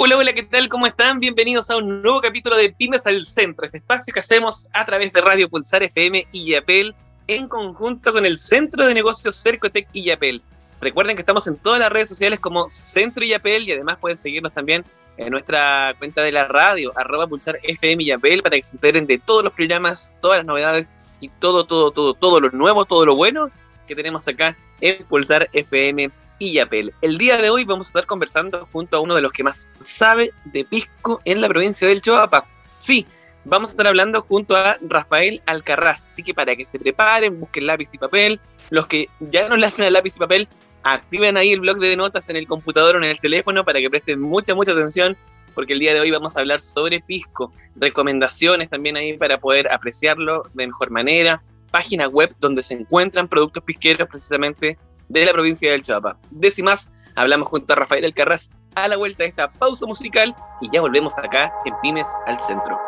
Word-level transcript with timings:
Hola, 0.00 0.16
hola, 0.16 0.32
¿qué 0.32 0.44
tal? 0.44 0.68
¿Cómo 0.68 0.86
están? 0.86 1.18
Bienvenidos 1.18 1.70
a 1.70 1.76
un 1.76 2.02
nuevo 2.02 2.20
capítulo 2.20 2.54
de 2.54 2.70
Pymes 2.70 3.04
al 3.08 3.26
Centro, 3.26 3.64
este 3.64 3.78
espacio 3.78 4.14
que 4.14 4.20
hacemos 4.20 4.68
a 4.72 4.84
través 4.84 5.12
de 5.12 5.20
Radio 5.20 5.48
Pulsar 5.48 5.82
FM 5.82 6.24
y 6.30 6.52
Yapel 6.52 6.94
en 7.26 7.48
conjunto 7.48 8.12
con 8.12 8.24
el 8.24 8.38
Centro 8.38 8.86
de 8.86 8.94
Negocios 8.94 9.34
Cercotec 9.34 9.88
y 9.92 10.04
Yapel. 10.04 10.40
Recuerden 10.80 11.16
que 11.16 11.22
estamos 11.22 11.48
en 11.48 11.56
todas 11.56 11.80
las 11.80 11.90
redes 11.90 12.08
sociales 12.08 12.38
como 12.38 12.68
Centro 12.68 13.24
y 13.24 13.30
Yapel 13.30 13.64
y 13.64 13.72
además 13.72 13.98
pueden 13.98 14.16
seguirnos 14.16 14.52
también 14.52 14.84
en 15.16 15.30
nuestra 15.32 15.96
cuenta 15.98 16.22
de 16.22 16.30
la 16.30 16.46
radio, 16.46 16.92
arroba 16.94 17.26
pulsar 17.26 17.58
FM 17.64 18.04
y 18.04 18.06
Yapel, 18.06 18.40
para 18.40 18.54
que 18.54 18.62
se 18.62 18.76
enteren 18.76 19.04
de 19.04 19.18
todos 19.18 19.42
los 19.42 19.52
programas, 19.52 20.14
todas 20.22 20.38
las 20.38 20.46
novedades 20.46 20.94
y 21.20 21.28
todo, 21.28 21.66
todo, 21.66 21.90
todo, 21.90 22.14
todo 22.14 22.38
lo 22.38 22.50
nuevo, 22.50 22.84
todo 22.84 23.04
lo 23.04 23.16
bueno 23.16 23.50
que 23.88 23.96
tenemos 23.96 24.28
acá 24.28 24.56
en 24.80 25.04
Pulsar 25.06 25.48
FM 25.52 26.08
y 26.38 26.52
Yapel. 26.52 26.94
El 27.02 27.18
día 27.18 27.36
de 27.36 27.50
hoy 27.50 27.64
vamos 27.64 27.88
a 27.88 27.90
estar 27.90 28.06
conversando 28.06 28.66
junto 28.72 28.96
a 28.96 29.00
uno 29.00 29.14
de 29.14 29.22
los 29.22 29.32
que 29.32 29.44
más 29.44 29.70
sabe 29.80 30.32
de 30.46 30.64
pisco 30.64 31.20
en 31.24 31.40
la 31.40 31.48
provincia 31.48 31.88
del 31.88 32.00
Choapa. 32.00 32.46
Sí, 32.78 33.06
vamos 33.44 33.70
a 33.70 33.72
estar 33.72 33.86
hablando 33.86 34.20
junto 34.22 34.56
a 34.56 34.78
Rafael 34.82 35.42
Alcarraz, 35.46 36.06
así 36.06 36.22
que 36.22 36.34
para 36.34 36.54
que 36.54 36.64
se 36.64 36.78
preparen, 36.78 37.40
busquen 37.40 37.66
lápiz 37.66 37.88
y 37.92 37.98
papel. 37.98 38.40
Los 38.70 38.86
que 38.86 39.08
ya 39.20 39.48
no 39.48 39.56
le 39.56 39.66
hacen 39.66 39.92
lápiz 39.92 40.16
y 40.16 40.20
papel, 40.20 40.48
activen 40.82 41.36
ahí 41.36 41.52
el 41.52 41.60
blog 41.60 41.78
de 41.78 41.96
notas 41.96 42.28
en 42.28 42.36
el 42.36 42.46
computador 42.46 42.96
o 42.96 42.98
en 42.98 43.04
el 43.04 43.18
teléfono 43.18 43.64
para 43.64 43.80
que 43.80 43.90
presten 43.90 44.20
mucha, 44.20 44.54
mucha 44.54 44.72
atención, 44.72 45.16
porque 45.54 45.72
el 45.72 45.80
día 45.80 45.94
de 45.94 46.00
hoy 46.00 46.10
vamos 46.10 46.36
a 46.36 46.40
hablar 46.40 46.60
sobre 46.60 47.00
pisco, 47.00 47.52
recomendaciones 47.76 48.70
también 48.70 48.96
ahí 48.96 49.16
para 49.16 49.38
poder 49.38 49.70
apreciarlo 49.72 50.44
de 50.54 50.66
mejor 50.66 50.90
manera, 50.90 51.42
página 51.70 52.08
web 52.08 52.34
donde 52.38 52.62
se 52.62 52.74
encuentran 52.74 53.28
productos 53.28 53.62
pisqueros 53.64 54.08
precisamente 54.08 54.78
de 55.08 55.24
la 55.24 55.32
provincia 55.32 55.70
del 55.70 55.82
Chapa. 55.82 56.16
Décimas, 56.30 56.92
hablamos 57.16 57.48
junto 57.48 57.72
a 57.72 57.76
Rafael 57.76 58.04
Alcarraz 58.04 58.50
a 58.74 58.88
la 58.88 58.96
vuelta 58.96 59.22
de 59.24 59.28
esta 59.30 59.50
pausa 59.50 59.86
musical 59.86 60.34
y 60.60 60.70
ya 60.70 60.80
volvemos 60.80 61.18
acá 61.18 61.52
en 61.64 61.74
Pymes 61.82 62.08
al 62.26 62.38
Centro. 62.38 62.78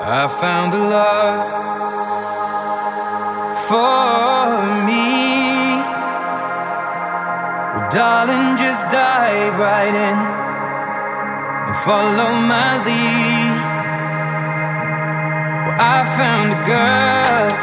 I 0.00 0.28
found 0.28 0.74
a 0.74 0.78
love 0.78 1.74
for 3.56 4.84
me. 4.84 5.82
Well, 7.74 7.88
darling, 7.90 8.56
just 8.56 8.90
dive 8.90 9.58
right 9.58 9.94
in 9.94 10.18
and 11.66 11.76
follow 11.76 12.32
my 12.32 12.76
lead. 12.84 13.56
Well, 15.66 15.76
I 15.78 16.04
found 16.16 16.52
a 16.52 16.56
girl. 16.66 17.54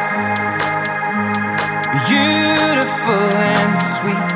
Beautiful 2.91 3.35
and 3.37 3.77
sweet. 3.77 4.31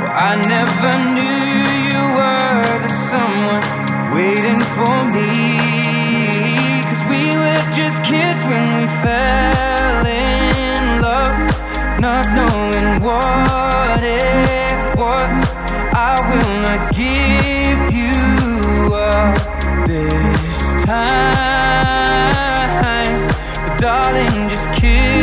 Well, 0.00 0.12
I 0.12 0.36
never 0.54 0.92
knew 1.16 1.40
you 1.88 2.00
were 2.16 2.78
the 2.84 2.92
someone 3.10 3.64
waiting 4.12 4.60
for 4.76 4.96
me. 5.14 5.30
Cause 6.84 7.02
we 7.08 7.22
were 7.40 7.62
just 7.72 7.98
kids 8.04 8.44
when 8.44 8.64
we 8.76 8.86
fell 9.02 10.06
in 10.06 11.00
love, 11.00 11.36
not 12.00 12.26
knowing 12.36 13.00
what 13.02 14.00
it 14.02 14.96
was. 14.96 15.54
I 15.94 16.14
will 16.28 16.54
not 16.66 16.80
give 16.94 17.80
you 18.00 18.94
up 18.94 19.36
this 19.86 20.60
time, 20.84 22.08
but 23.64 23.74
darling, 23.78 24.48
just 24.48 24.68
kiss 24.74 25.17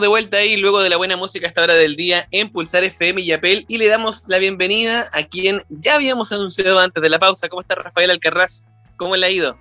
estamos 0.00 0.02
de 0.02 0.08
vuelta 0.08 0.36
ahí 0.38 0.56
luego 0.56 0.82
de 0.82 0.88
la 0.88 0.96
buena 0.96 1.18
música 1.18 1.46
a 1.46 1.48
esta 1.48 1.62
hora 1.62 1.74
del 1.74 1.94
día 1.94 2.26
en 2.30 2.48
Pulsar 2.50 2.84
FM 2.84 3.20
y 3.20 3.32
Apel 3.32 3.66
y 3.68 3.76
le 3.76 3.86
damos 3.86 4.26
la 4.28 4.38
bienvenida 4.38 5.04
a 5.12 5.24
quien 5.24 5.60
ya 5.68 5.96
habíamos 5.96 6.32
anunciado 6.32 6.78
antes 6.78 7.02
de 7.02 7.10
la 7.10 7.18
pausa. 7.18 7.48
¿Cómo 7.48 7.60
está 7.60 7.74
Rafael 7.74 8.10
Alcarraz? 8.10 8.66
¿Cómo 8.96 9.14
le 9.14 9.26
ha 9.26 9.30
ido? 9.30 9.58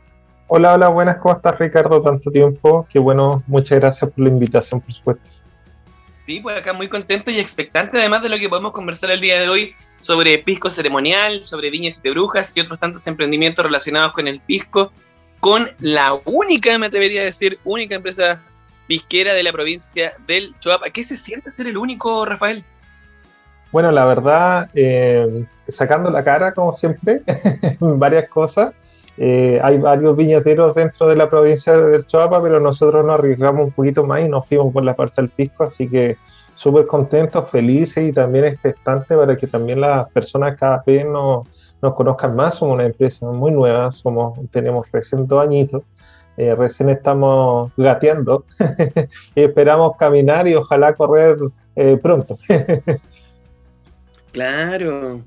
Hola, 0.48 0.76
hola, 0.76 0.88
buenas, 0.88 1.18
¿cómo 1.18 1.36
estás 1.36 1.60
Ricardo? 1.60 2.02
Tanto 2.02 2.32
tiempo, 2.32 2.88
qué 2.90 3.00
bueno, 3.00 3.44
muchas 3.48 3.80
gracias 3.80 4.10
por 4.10 4.24
la 4.24 4.30
invitación, 4.30 4.80
por 4.80 4.94
supuesto. 4.94 5.30
Sí, 6.20 6.40
pues 6.40 6.58
acá 6.58 6.72
muy 6.72 6.88
contento 6.88 7.32
y 7.32 7.40
expectante 7.40 7.98
además 7.98 8.22
de 8.22 8.30
lo 8.30 8.38
que 8.38 8.48
podemos 8.48 8.72
conversar 8.72 9.12
el 9.12 9.20
día 9.20 9.42
de 9.42 9.50
hoy 9.50 9.74
sobre 10.00 10.38
pisco 10.38 10.72
ceremonial, 10.72 11.44
sobre 11.44 11.70
viñas 11.70 12.02
de 12.02 12.12
brujas 12.12 12.56
y 12.56 12.62
otros 12.62 12.80
tantos 12.80 13.06
emprendimientos 13.08 13.66
relacionados 13.66 14.14
con 14.14 14.26
el 14.30 14.40
pisco, 14.40 14.94
con 15.42 15.70
la 15.80 16.14
única, 16.24 16.78
me 16.78 16.86
atrevería 16.86 17.22
a 17.22 17.26
decir, 17.26 17.60
única 17.66 17.96
empresa 17.96 18.42
pisquera 18.90 19.36
de 19.36 19.44
la 19.44 19.52
provincia 19.52 20.14
del 20.26 20.56
Choapa. 20.60 20.90
¿Qué 20.90 21.04
se 21.04 21.16
siente 21.16 21.52
ser 21.52 21.68
el 21.68 21.78
único, 21.78 22.26
Rafael? 22.26 22.64
Bueno, 23.72 23.92
la 23.92 24.04
verdad, 24.04 24.68
eh, 24.74 25.46
sacando 25.68 26.10
la 26.10 26.24
cara, 26.24 26.54
como 26.54 26.74
siempre, 26.74 27.22
varias 27.80 28.28
cosas. 28.30 28.74
Eh, 29.16 29.60
hay 29.64 29.78
varios 29.78 30.18
viñeteros 30.18 30.74
dentro 30.74 31.08
de 31.08 31.16
la 31.16 31.30
provincia 31.30 31.80
del 31.80 32.08
Choapa, 32.08 32.42
pero 32.42 32.60
nosotros 32.60 33.06
nos 33.06 33.20
arriesgamos 33.20 33.66
un 33.66 33.72
poquito 33.72 34.06
más 34.06 34.22
y 34.22 34.28
nos 34.28 34.48
fuimos 34.48 34.74
por 34.74 34.84
la 34.84 34.96
parte 34.96 35.22
del 35.22 35.30
pisco, 35.30 35.66
así 35.66 35.88
que 35.88 36.18
súper 36.56 36.88
contentos, 36.88 37.48
felices 37.52 38.10
y 38.10 38.12
también 38.12 38.46
expectantes 38.46 39.16
para 39.16 39.38
que 39.38 39.46
también 39.46 39.82
las 39.82 40.10
personas 40.10 40.58
cada 40.58 40.82
vez 40.84 41.06
nos, 41.06 41.48
nos 41.80 41.94
conozcan 41.94 42.36
más. 42.36 42.56
Somos 42.56 42.74
una 42.74 42.86
empresa 42.86 43.28
muy 43.28 43.52
nueva, 43.52 43.92
somos, 43.92 44.40
tenemos 44.50 44.88
recién 44.92 45.28
dos 45.28 45.44
añitos 45.44 45.84
eh, 46.40 46.56
recién 46.56 46.88
estamos 46.88 47.70
gateando 47.76 48.46
y 49.36 49.42
esperamos 49.42 49.98
caminar 49.98 50.48
y 50.48 50.56
ojalá 50.56 50.94
correr 50.96 51.36
eh, 51.76 52.00
pronto. 52.02 52.40
claro. 54.32 55.20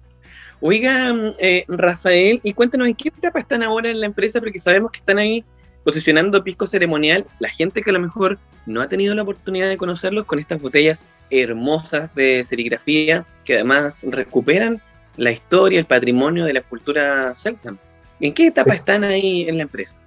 Oiga, 0.62 1.12
eh, 1.38 1.66
Rafael, 1.68 2.40
y 2.42 2.54
cuéntanos 2.54 2.88
en 2.88 2.94
qué 2.94 3.10
etapa 3.10 3.40
están 3.40 3.62
ahora 3.62 3.90
en 3.90 4.00
la 4.00 4.06
empresa, 4.06 4.40
porque 4.40 4.58
sabemos 4.58 4.90
que 4.90 5.00
están 5.00 5.18
ahí 5.18 5.44
posicionando 5.84 6.42
pisco 6.42 6.66
ceremonial. 6.66 7.26
La 7.40 7.50
gente 7.50 7.82
que 7.82 7.90
a 7.90 7.92
lo 7.92 8.00
mejor 8.00 8.38
no 8.64 8.80
ha 8.80 8.88
tenido 8.88 9.14
la 9.14 9.22
oportunidad 9.24 9.68
de 9.68 9.76
conocerlos 9.76 10.24
con 10.24 10.38
estas 10.38 10.62
botellas 10.62 11.04
hermosas 11.28 12.14
de 12.14 12.42
serigrafía 12.42 13.26
que 13.44 13.56
además 13.56 14.06
recuperan 14.08 14.80
la 15.18 15.30
historia, 15.30 15.78
el 15.78 15.84
patrimonio 15.84 16.46
de 16.46 16.54
la 16.54 16.62
cultura 16.62 17.34
celta. 17.34 17.76
¿En 18.18 18.32
qué 18.32 18.46
etapa 18.46 18.72
están 18.72 19.04
ahí 19.04 19.46
en 19.46 19.58
la 19.58 19.64
empresa? 19.64 20.00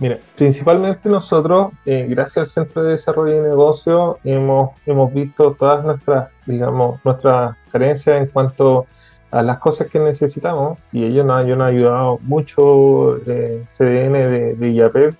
Mira, 0.00 0.16
principalmente 0.34 1.10
nosotros, 1.10 1.72
eh, 1.84 2.06
gracias 2.08 2.38
al 2.38 2.46
Centro 2.46 2.82
de 2.82 2.92
Desarrollo 2.92 3.42
de 3.42 3.50
Negocio, 3.50 4.18
hemos, 4.24 4.70
hemos 4.86 5.12
visto 5.12 5.52
todas 5.52 5.84
nuestras, 5.84 6.30
digamos, 6.46 7.04
nuestras 7.04 7.54
carencias 7.70 8.16
en 8.16 8.26
cuanto 8.28 8.86
a 9.30 9.42
las 9.42 9.58
cosas 9.58 9.88
que 9.88 9.98
necesitamos 9.98 10.78
y 10.90 11.04
ellos 11.04 11.26
nos, 11.26 11.40
han 11.40 11.60
ayudado 11.60 12.18
mucho, 12.22 13.18
eh, 13.26 13.62
CDN 13.68 14.12
de, 14.12 14.54
de 14.54 14.72
IAPEP, 14.72 15.14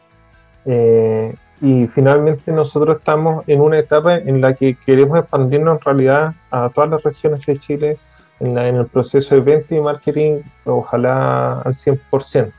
eh, 0.65 1.35
y 1.61 1.87
finalmente 1.89 2.51
nosotros 2.51 2.97
estamos 2.97 3.47
en 3.49 3.61
una 3.61 3.79
etapa 3.79 4.17
en 4.17 4.41
la 4.41 4.55
que 4.55 4.77
queremos 4.77 5.19
expandirnos 5.19 5.75
en 5.75 5.81
realidad 5.83 6.35
a 6.51 6.71
todas 6.71 6.89
las 6.89 7.03
regiones 7.03 7.45
de 7.45 7.59
Chile 7.59 7.99
en, 8.41 8.57
en 8.57 8.77
el 8.77 8.87
proceso 8.87 9.35
de 9.35 9.43
venta 9.43 9.75
y 9.75 9.81
marketing, 9.83 10.41
ojalá 10.65 11.61
al 11.61 11.75
100%. 11.75 12.51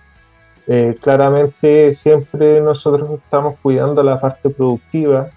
Eh, 0.68 0.96
claramente 1.02 1.96
siempre 1.96 2.62
nosotros 2.62 3.10
estamos 3.12 3.56
cuidando 3.62 4.04
la 4.04 4.20
parte 4.20 4.50
productiva, 4.50 5.30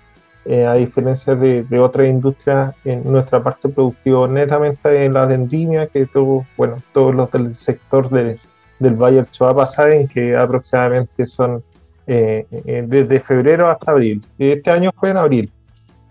eh, 0.45 0.67
a 0.67 0.75
diferencia 0.75 1.35
de, 1.35 1.67
otras 1.79 2.09
industrias, 2.09 2.75
en 2.85 3.11
nuestra 3.11 3.43
parte 3.43 3.69
productiva 3.69 4.29
netamente 4.29 5.05
en 5.05 5.15
la 5.15 5.27
vendimia, 5.27 5.87
que 5.87 6.07
todo, 6.07 6.45
bueno, 6.57 6.77
todos 6.93 7.15
los 7.15 7.31
del 7.31 7.55
sector 7.57 8.11
del 8.11 8.39
Valle 8.81 9.17
del 9.17 9.31
Choapa 9.31 9.67
saben 9.67 10.07
que 10.07 10.37
aproximadamente 10.37 11.27
son 11.27 11.63
eh, 12.07 12.47
desde 12.87 13.21
febrero 13.21 13.69
hasta 13.69 13.93
abril. 13.93 14.23
Este 14.39 14.71
año 14.71 14.91
fue 14.95 15.11
en 15.11 15.17
abril, 15.17 15.51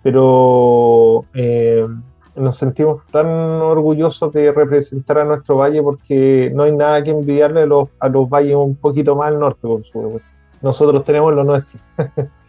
pero 0.02 1.26
nos 2.36 2.58
sentimos 2.58 3.06
tan 3.12 3.28
orgullosos 3.28 4.32
de 4.34 4.52
representar 4.52 5.20
a 5.20 5.26
nuestro 5.26 5.58
valle 5.58 5.82
porque 5.82 6.52
no 6.54 6.64
hay 6.64 6.72
nada 6.72 7.04
que 7.04 7.12
envidiarle 7.12 7.62
a 7.62 7.66
los, 7.66 7.90
a 8.00 8.10
los 8.10 8.30
valles 8.30 8.56
un 8.56 8.76
poquito 8.76 9.16
más 9.16 9.30
al 9.30 9.40
norte, 9.40 9.62
por 9.62 9.84
supuesto. 9.86 10.28
Nosotros 10.62 11.04
tenemos 11.06 11.34
lo 11.34 11.44
nuestro. 11.44 11.80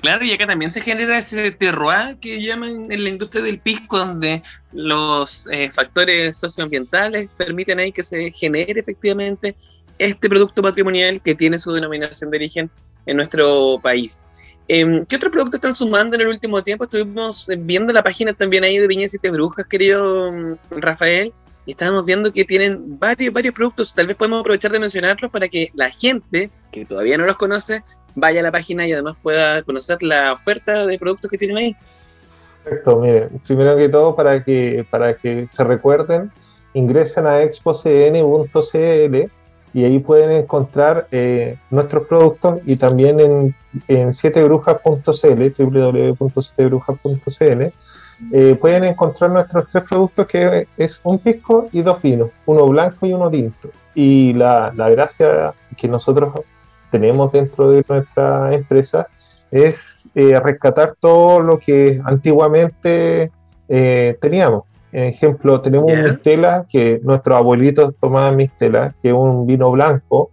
Claro, 0.00 0.24
y 0.24 0.32
acá 0.32 0.46
también 0.46 0.70
se 0.70 0.80
genera 0.80 1.18
ese 1.18 1.50
terroir 1.50 2.18
que 2.18 2.42
llaman 2.42 2.90
en 2.90 3.02
la 3.02 3.08
industria 3.08 3.42
del 3.42 3.60
pisco, 3.60 3.98
donde 3.98 4.42
los 4.72 5.48
eh, 5.50 5.70
factores 5.70 6.36
socioambientales 6.36 7.30
permiten 7.36 7.78
ahí 7.78 7.92
que 7.92 8.02
se 8.02 8.30
genere 8.30 8.80
efectivamente 8.80 9.54
este 9.98 10.28
producto 10.28 10.62
patrimonial 10.62 11.20
que 11.22 11.34
tiene 11.34 11.58
su 11.58 11.72
denominación 11.72 12.30
de 12.30 12.36
origen 12.36 12.70
en 13.06 13.16
nuestro 13.16 13.78
país. 13.82 14.20
Em, 14.68 15.04
¿Qué 15.04 15.16
otros 15.16 15.32
productos 15.32 15.58
están 15.58 15.74
sumando 15.74 16.16
en 16.16 16.22
el 16.22 16.28
último 16.28 16.62
tiempo? 16.62 16.84
Estuvimos 16.84 17.48
eh, 17.48 17.56
viendo 17.56 17.92
la 17.92 18.02
página 18.02 18.32
también 18.32 18.64
ahí 18.64 18.78
de 18.78 18.88
Viñas 18.88 19.14
y 19.14 19.28
Brujas, 19.28 19.66
querido 19.66 20.32
mm, 20.32 20.54
Rafael, 20.70 21.32
y 21.66 21.70
estábamos 21.70 22.04
viendo 22.04 22.32
que 22.32 22.44
tienen 22.44 22.98
varios, 22.98 23.32
varios 23.32 23.54
productos. 23.54 23.94
Tal 23.94 24.08
vez 24.08 24.16
podemos 24.16 24.40
aprovechar 24.40 24.72
de 24.72 24.80
mencionarlos 24.80 25.30
para 25.30 25.46
que 25.46 25.70
la 25.74 25.88
gente 25.88 26.50
que 26.72 26.84
todavía 26.84 27.16
no 27.16 27.26
los 27.26 27.36
conoce 27.36 27.84
vaya 28.16 28.40
a 28.40 28.42
la 28.42 28.50
página 28.50 28.86
y 28.86 28.92
además 28.92 29.14
pueda 29.22 29.62
conocer 29.62 30.02
la 30.02 30.32
oferta 30.32 30.86
de 30.86 30.98
productos 30.98 31.30
que 31.30 31.38
tienen 31.38 31.58
ahí. 31.58 31.76
Perfecto, 32.64 32.96
mire, 32.98 33.28
primero 33.46 33.76
que 33.76 33.88
todo, 33.88 34.16
para 34.16 34.42
que, 34.42 34.84
para 34.90 35.16
que 35.16 35.46
se 35.50 35.62
recuerden, 35.62 36.32
ingresen 36.74 37.26
a 37.26 37.42
expocn.cl 37.42 39.30
y 39.76 39.84
ahí 39.84 39.98
pueden 39.98 40.30
encontrar 40.30 41.06
eh, 41.10 41.58
nuestros 41.68 42.06
productos 42.06 42.60
y 42.64 42.76
también 42.76 43.20
en, 43.20 43.54
en 43.88 44.14
sietebrujas.cl, 44.14 45.54
www.sietebrujas.cl, 45.58 47.62
eh, 48.32 48.56
pueden 48.58 48.84
encontrar 48.84 49.32
nuestros 49.32 49.68
tres 49.70 49.84
productos 49.84 50.26
que 50.28 50.66
es 50.78 50.98
un 51.02 51.18
pisco 51.18 51.68
y 51.72 51.82
dos 51.82 52.00
vinos, 52.00 52.30
uno 52.46 52.66
blanco 52.68 53.04
y 53.04 53.12
uno 53.12 53.28
tinto. 53.28 53.68
Y 53.94 54.32
la, 54.32 54.72
la 54.74 54.88
gracia 54.88 55.52
que 55.76 55.88
nosotros 55.88 56.32
tenemos 56.90 57.30
dentro 57.32 57.70
de 57.70 57.84
nuestra 57.86 58.54
empresa 58.54 59.08
es 59.50 60.08
eh, 60.14 60.40
rescatar 60.40 60.94
todo 60.98 61.40
lo 61.40 61.58
que 61.58 62.00
antiguamente 62.02 63.30
teníamos 63.68 64.64
ejemplo, 64.92 65.60
tenemos 65.60 65.90
un 65.90 66.02
mistela 66.04 66.66
que 66.70 67.00
nuestros 67.02 67.36
abuelitos 67.36 67.94
tomaban 68.00 68.36
mistela, 68.36 68.94
que 69.02 69.08
es 69.08 69.14
un 69.14 69.46
vino 69.46 69.70
blanco, 69.70 70.30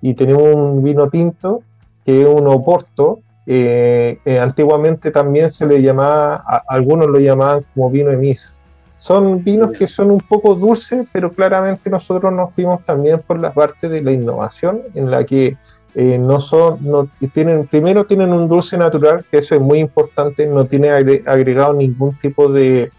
y 0.00 0.14
tenemos 0.14 0.54
un 0.54 0.82
vino 0.82 1.08
tinto, 1.08 1.62
que 2.04 2.22
es 2.22 2.28
un 2.28 2.46
oporto. 2.46 3.20
Eh, 3.46 4.18
eh, 4.24 4.38
antiguamente 4.38 5.10
también 5.10 5.50
se 5.50 5.66
le 5.66 5.80
llamaba, 5.82 6.44
algunos 6.68 7.08
lo 7.08 7.18
llamaban 7.18 7.64
como 7.74 7.90
vino 7.90 8.10
de 8.10 8.16
misa. 8.16 8.52
Son 8.98 9.44
vinos 9.44 9.72
que 9.72 9.86
son 9.86 10.10
un 10.10 10.20
poco 10.20 10.54
dulces, 10.54 11.06
pero 11.12 11.32
claramente 11.32 11.90
nosotros 11.90 12.32
nos 12.32 12.54
fuimos 12.54 12.84
también 12.84 13.20
por 13.20 13.38
la 13.38 13.52
parte 13.52 13.88
de 13.88 14.02
la 14.02 14.12
innovación, 14.12 14.82
en 14.94 15.10
la 15.10 15.24
que 15.24 15.56
eh, 15.94 16.18
no 16.18 16.40
son, 16.40 16.78
no, 16.80 17.08
tienen, 17.32 17.66
primero 17.66 18.04
tienen 18.04 18.32
un 18.32 18.48
dulce 18.48 18.76
natural, 18.76 19.24
que 19.30 19.38
eso 19.38 19.54
es 19.54 19.60
muy 19.60 19.78
importante, 19.78 20.46
no 20.46 20.64
tiene 20.64 20.90
agregado 20.90 21.74
ningún 21.74 22.16
tipo 22.18 22.48
de, 22.48 22.90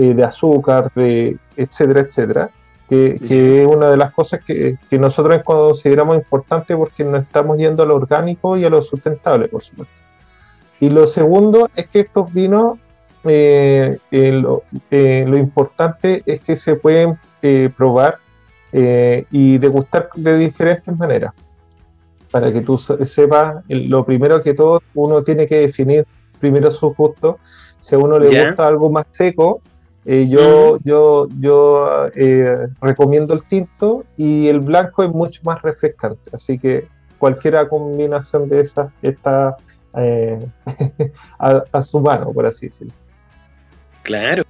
eh, 0.00 0.14
de 0.14 0.22
azúcar, 0.22 0.92
de 0.94 1.38
etcétera, 1.56 2.02
etcétera, 2.02 2.50
que, 2.88 3.18
es 3.20 3.66
una 3.66 3.90
de 3.90 3.96
las 3.96 4.12
cosas 4.12 4.38
que, 4.44 4.76
que, 4.88 4.96
nosotros 4.96 5.42
consideramos 5.42 6.14
importante 6.14 6.76
porque 6.76 7.02
nos 7.02 7.22
estamos 7.22 7.58
yendo 7.58 7.82
a 7.82 7.86
lo 7.86 7.96
orgánico 7.96 8.56
y 8.56 8.64
a 8.64 8.70
lo 8.70 8.80
sustentable, 8.80 9.48
por 9.48 9.60
supuesto. 9.60 9.92
Y 10.78 10.88
lo 10.90 11.08
segundo 11.08 11.68
es 11.74 11.88
que 11.88 11.98
estos 11.98 12.32
vinos, 12.32 12.78
eh, 13.24 13.98
eh, 14.12 14.30
lo, 14.30 14.62
lo, 14.88 15.36
importante 15.36 16.22
es 16.24 16.38
que 16.42 16.54
se 16.54 16.76
pueden 16.76 17.18
probar 17.76 18.18
y 18.72 19.58
degustar 19.58 20.10
de 20.14 20.38
diferentes 20.38 20.96
maneras. 20.96 21.32
Para 22.30 22.52
que 22.52 22.60
tú 22.60 22.78
sepas, 22.78 23.64
lo 23.66 24.04
primero 24.04 24.40
que 24.42 24.54
todo, 24.54 24.80
uno 24.94 25.24
tiene 25.24 25.48
que 25.48 25.58
definir 25.58 26.06
primero 26.38 26.70
su 26.70 26.94
gusto. 26.94 27.40
Si 27.80 27.96
a 27.96 27.98
uno 27.98 28.16
le 28.20 28.28
gusta 28.28 28.64
algo 28.64 28.90
más 28.90 29.06
seco, 29.10 29.60
eh, 30.10 30.26
yo 30.26 30.78
yo, 30.84 31.28
yo 31.38 32.06
eh, 32.14 32.68
recomiendo 32.80 33.34
el 33.34 33.42
tinto 33.42 34.06
y 34.16 34.48
el 34.48 34.60
blanco 34.60 35.02
es 35.02 35.10
mucho 35.10 35.42
más 35.44 35.60
refrescante, 35.60 36.30
así 36.32 36.58
que 36.58 36.88
cualquier 37.18 37.68
combinación 37.68 38.48
de 38.48 38.60
esas 38.62 38.90
está 39.02 39.58
eh, 39.98 40.38
a, 41.38 41.82
su 41.82 42.00
mano, 42.00 42.32
por 42.32 42.46
así 42.46 42.68
decirlo. 42.68 42.94
Claro. 44.02 44.44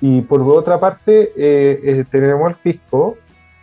Y 0.00 0.20
por 0.22 0.42
otra 0.42 0.80
parte, 0.80 1.30
tenemos 2.10 2.50
el 2.50 2.56
pisco, 2.56 3.16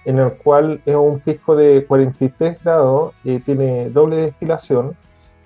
en 0.06 0.20
el 0.20 0.32
cual 0.38 0.82
es 0.86 0.96
un 0.96 1.20
pisco 1.20 1.54
de 1.54 1.84
43 1.86 2.64
grados, 2.64 3.14
tiene 3.44 3.90
doble 3.90 4.16
destilación 4.16 4.96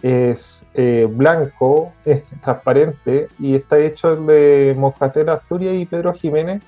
es 0.01 0.66
eh, 0.74 1.08
blanco, 1.10 1.92
es 2.06 2.24
transparente 2.44 3.27
y 3.39 3.56
está 3.56 3.80
hecho 3.80 4.16
de 4.16 4.75
Moscatel 4.77 5.30
Asturias 5.30 5.75
y 5.75 5.86
Pedro 5.86 6.13
Jiménez, 6.13 6.62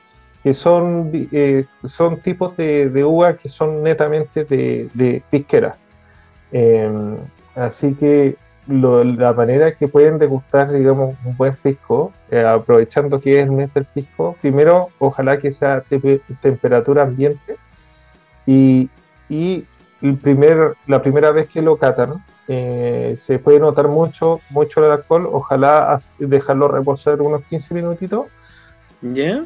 que 0.43 0.53
son, 0.53 1.11
eh, 1.13 1.65
son 1.83 2.17
tipos 2.21 2.55
de, 2.57 2.89
de, 2.89 3.03
uva 3.03 3.35
que 3.35 3.49
son 3.49 3.83
netamente 3.83 4.45
de, 4.45 4.89
de 4.93 5.21
pisquera. 5.29 5.77
Em, 6.51 7.17
así 7.55 7.93
que 7.93 8.37
la 8.67 9.33
manera 9.33 9.73
que 9.73 9.87
pueden 9.87 10.19
degustar, 10.19 10.71
digamos, 10.71 11.15
un 11.25 11.35
buen 11.35 11.55
pisco, 11.55 12.13
eh, 12.29 12.41
aprovechando 12.41 13.19
que 13.19 13.39
es 13.39 13.45
el 13.45 13.51
mes 13.51 13.73
del 13.73 13.85
pisco, 13.85 14.35
primero, 14.41 14.89
ojalá 14.99 15.39
que 15.39 15.51
sea 15.51 15.83
temperatura 16.41 17.03
ambiente 17.03 17.57
y, 18.45 18.89
y 19.27 19.65
el 20.01 20.17
primer, 20.17 20.75
la 20.87 21.01
primera 21.01 21.31
vez 21.31 21.49
que 21.49 21.61
lo 21.61 21.77
catan, 21.77 22.23
eh, 22.51 23.15
se 23.19 23.37
puede 23.37 23.59
notar 23.59 23.87
mucho, 23.87 24.41
mucho 24.49 24.83
el 24.83 24.91
alcohol. 24.91 25.29
Ojalá 25.31 25.99
dejarlo 26.17 26.67
reposar 26.67 27.21
unos 27.21 27.43
15 27.43 27.75
minutitos. 27.75 28.25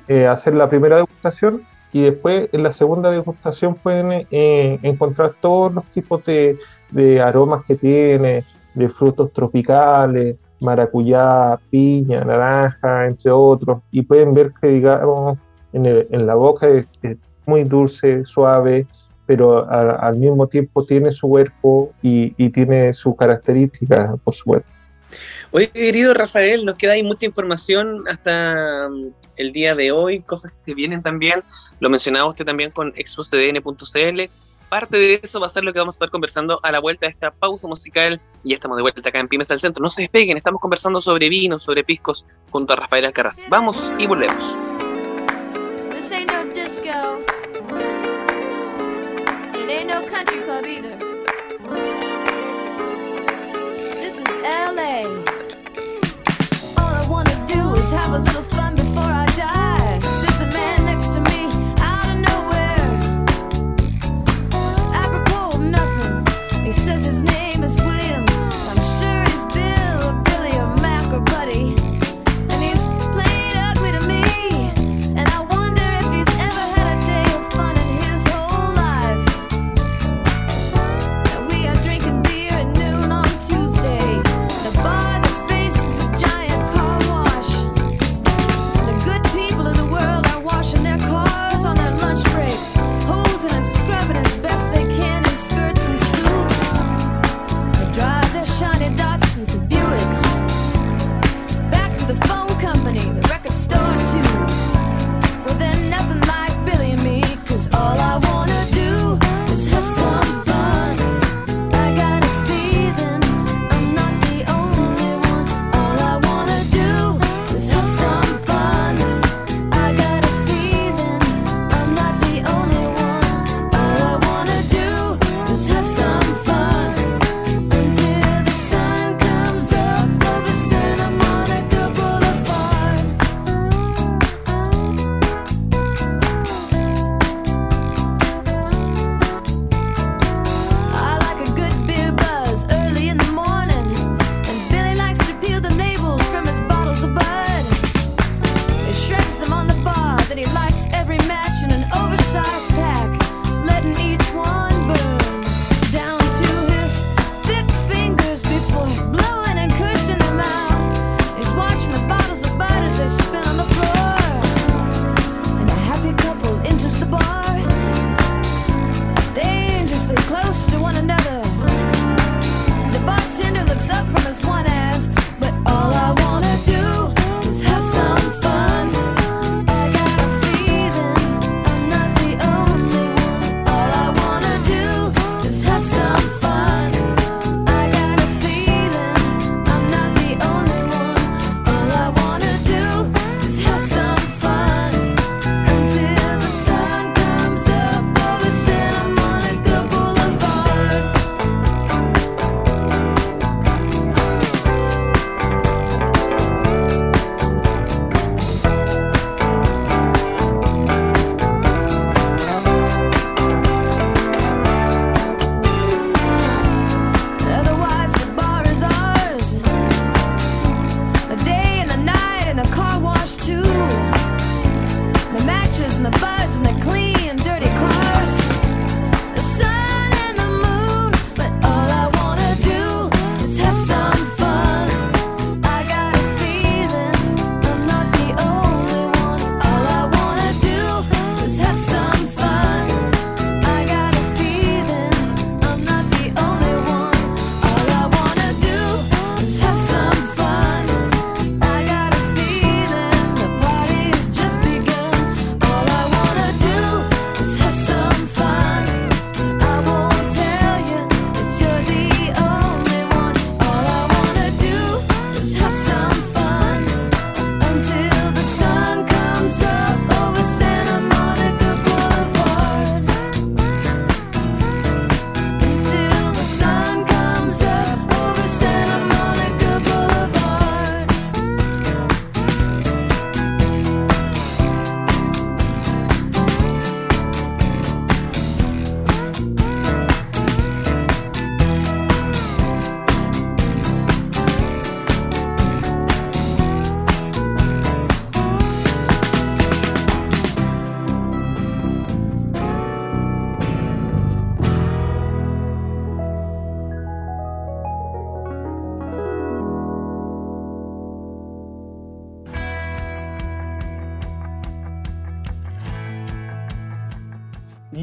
Eh, 0.08 0.26
hacer 0.26 0.56
la 0.56 0.70
primera 0.70 0.96
degustación 0.96 1.64
y 1.92 2.02
después 2.02 2.48
en 2.54 2.64
la 2.64 2.72
segunda 2.72 3.12
degustación 3.12 3.76
pueden 3.76 4.26
eh, 4.32 4.80
encontrar 4.82 5.34
todos 5.42 5.74
los 5.74 5.84
tipos 5.88 6.24
de, 6.24 6.58
de, 6.92 7.22
aromas 7.22 7.66
que 7.66 7.76
tiene, 7.76 8.46
de 8.74 8.90
frutos 8.90 9.34
tropicales, 9.34 10.38
maracuyá, 10.62 11.60
piña, 11.70 12.24
naranja, 12.24 13.06
entre 13.06 13.32
otros. 13.32 13.82
Y 13.92 14.04
pueden 14.04 14.34
ver 14.34 14.54
que, 14.62 14.70
digamos, 14.70 15.38
en, 15.74 15.86
en 15.86 16.26
la 16.26 16.36
boca 16.36 16.70
es 16.70 16.88
muy 17.46 17.66
dulce, 17.66 18.24
suave 18.24 18.88
pero 19.26 19.70
al 19.70 20.18
mismo 20.18 20.48
tiempo 20.48 20.86
tiene 20.86 21.12
su 21.12 21.28
cuerpo 21.28 21.94
y, 22.02 22.32
tiene 22.50 22.94
sus 22.94 23.16
características 23.16 24.20
por 24.24 24.34
su 24.34 24.46
cuerpo. 24.46 24.68
Oye, 25.52 25.70
querido 25.70 26.14
Rafael, 26.14 26.66
nos 26.66 26.76
queda 26.76 26.94
ahí 26.94 27.04
mucha 27.04 27.28
información 27.28 28.04
hasta 28.08 28.90
mm, 28.90 29.12
el 29.38 29.52
día 29.52 29.76
de 29.76 29.92
hoy, 29.92 30.22
cosas 30.22 30.52
que 30.66 30.74
vienen 30.74 31.04
también. 31.04 31.44
Lo 31.80 31.90
mencionaba 31.90 32.26
usted 32.26 32.46
también 32.46 32.72
con 32.72 32.92
expostdn.cl. 32.96 34.22
Parte 34.70 34.98
de 34.98 35.20
eso 35.22 35.40
va 35.40 35.46
a 35.46 35.50
ser 35.52 35.64
lo 35.64 35.72
que 35.72 35.78
vamos 35.78 35.94
a 35.94 35.98
estar 35.98 36.10
conversando 36.10 36.60
a 36.64 36.72
la 36.72 36.80
vuelta 36.80 37.06
de 37.06 37.12
esta 37.12 37.30
pausa 37.30 37.68
musical. 37.68 38.20
Y 38.44 38.54
estamos 38.54 38.78
de 38.78 38.82
vuelta 38.82 39.08
acá 39.08 39.20
en 39.20 39.28
Pymes 39.28 39.52
al 39.52 39.60
Centro. 39.60 39.84
No 39.84 39.92
se 39.92 40.02
despeguen, 40.02 40.38
estamos 40.38 40.60
conversando 40.60 41.00
sobre 41.00 41.30
vinos, 41.30 41.62
sobre 41.62 41.84
piscos, 41.84 42.26
junto 42.50 42.74
a 42.74 42.78
Rafael 42.78 43.06
Alcaraz. 43.06 43.46
Vamos 43.50 43.94
y 44.00 44.08
volvemos. 44.08 44.58
A 58.14 58.20
little 58.20 58.53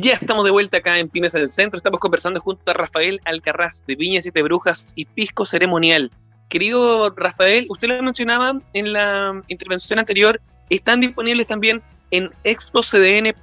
Ya 0.02 0.14
estamos 0.14 0.46
de 0.46 0.50
vuelta 0.50 0.78
acá 0.78 0.98
en 0.98 1.10
Pymes 1.10 1.32
del 1.32 1.50
Centro. 1.50 1.76
Estamos 1.76 2.00
conversando 2.00 2.40
junto 2.40 2.70
a 2.70 2.72
Rafael 2.74 3.20
Alcarraz 3.26 3.84
de 3.86 3.96
Viñas 3.96 4.22
Siete 4.22 4.42
Brujas 4.42 4.94
y 4.96 5.04
Pisco 5.04 5.44
Ceremonial. 5.44 6.10
Querido 6.48 7.12
Rafael, 7.14 7.66
usted 7.68 7.88
lo 7.88 8.02
mencionaba 8.02 8.58
en 8.72 8.94
la 8.94 9.42
intervención 9.48 9.98
anterior, 9.98 10.40
están 10.70 11.00
disponibles 11.00 11.48
también 11.48 11.82
en 12.12 12.30
expocdn.cl. 12.44 13.34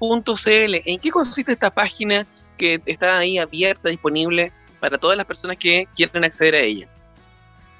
¿En 0.86 1.00
qué 1.00 1.12
consiste 1.12 1.52
esta 1.52 1.70
página 1.70 2.26
que 2.58 2.82
está 2.88 3.20
ahí 3.20 3.38
abierta, 3.38 3.90
disponible 3.90 4.52
para 4.80 4.98
todas 4.98 5.16
las 5.16 5.28
personas 5.28 5.58
que 5.58 5.88
quieran 5.96 6.24
acceder 6.24 6.56
a 6.56 6.62
ella? 6.62 6.88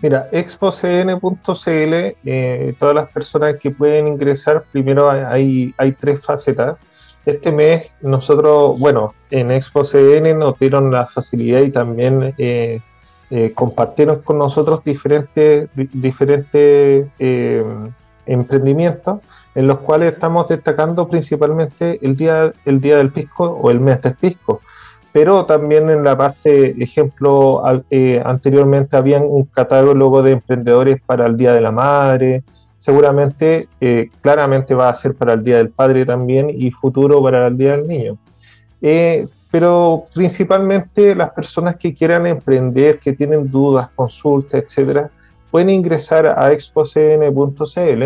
Mira, 0.04 0.30
expocdn.cl, 0.32 1.66
eh, 1.66 2.76
todas 2.78 2.94
las 2.94 3.10
personas 3.10 3.56
que 3.56 3.72
pueden 3.72 4.08
ingresar, 4.08 4.64
primero 4.72 5.10
hay 5.10 5.74
tres 6.00 6.22
facetas. 6.22 6.78
Este 7.28 7.52
mes 7.52 7.92
nosotros, 8.00 8.80
bueno, 8.80 9.14
en 9.32 9.52
ExpoCN 9.52 10.40
nos 10.40 10.58
dieron 10.58 10.94
la 10.94 11.08
facilidad 11.08 11.60
y 11.60 11.72
también 11.72 12.34
eh, 12.38 12.80
eh, 13.30 13.52
compartieron 13.54 14.22
con 14.22 14.38
nosotros 14.38 14.82
diferentes, 14.86 15.68
diferentes 15.76 17.06
eh, 17.20 17.66
emprendimientos 18.26 19.20
en 19.56 19.68
los 19.68 19.80
cuales 19.80 20.14
estamos 20.14 20.48
destacando 20.48 21.10
principalmente 21.10 22.00
el 22.02 22.16
día, 22.16 22.54
el 22.64 22.80
día 22.80 22.96
del 22.96 23.12
pisco 23.12 23.44
o 23.62 23.72
el 23.72 23.82
mes 23.82 24.02
del 24.02 24.16
pisco. 24.16 24.62
Pero 25.12 25.44
también 25.46 25.90
en 25.90 26.06
la 26.06 26.18
parte, 26.18 26.82
ejemplo, 26.82 27.62
anteriormente 28.24 28.96
había 28.96 29.20
un 29.20 29.44
catálogo 29.44 30.24
de 30.24 30.32
emprendedores 30.32 31.02
para 31.06 31.26
el 31.26 31.36
Día 31.36 31.52
de 31.52 31.60
la 31.60 31.74
Madre, 31.74 32.44
seguramente 32.78 33.68
eh, 33.82 34.10
claramente 34.22 34.74
va 34.74 34.90
a 34.90 34.96
ser 34.96 35.16
para 35.16 35.34
el 35.34 35.44
Día 35.44 35.58
del 35.58 35.70
Padre 35.70 36.06
también 36.06 36.50
y 36.50 36.72
futuro 36.72 37.22
para 37.22 37.48
el 37.48 37.58
Día 37.58 37.78
del 37.78 37.88
Niño. 37.88 38.18
Eh, 38.82 39.28
pero 39.50 40.06
principalmente 40.14 41.16
las 41.16 41.32
personas 41.32 41.78
que 41.78 41.94
quieran 41.94 42.28
emprender, 42.28 43.00
que 43.00 43.14
tienen 43.14 43.50
dudas, 43.50 43.90
consultas, 43.96 44.64
etcétera, 44.64 45.10
pueden 45.50 45.70
ingresar 45.70 46.28
a 46.28 46.52
expocn.cl 46.52 48.04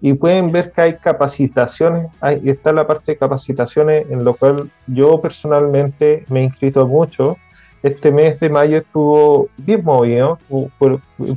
y 0.00 0.12
pueden 0.14 0.52
ver 0.52 0.72
que 0.72 0.80
hay 0.80 0.96
capacitaciones, 0.96 2.06
ahí 2.20 2.42
está 2.44 2.72
la 2.72 2.86
parte 2.86 3.12
de 3.12 3.18
capacitaciones 3.18 4.04
en 4.10 4.24
lo 4.24 4.34
cual 4.34 4.70
yo 4.86 5.20
personalmente 5.20 6.24
me 6.28 6.40
he 6.40 6.44
inscrito 6.44 6.86
mucho 6.86 7.36
este 7.82 8.12
mes 8.12 8.38
de 8.38 8.48
mayo 8.48 8.78
estuvo 8.78 9.48
bien 9.56 9.84
movido, 9.84 10.38